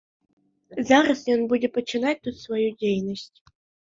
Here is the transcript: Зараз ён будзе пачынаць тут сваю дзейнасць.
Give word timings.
Зараз 0.91 1.19
ён 1.33 1.43
будзе 1.51 1.69
пачынаць 1.77 2.15
тут 2.27 2.35
сваю 2.45 2.65
дзейнасць. 2.79 3.29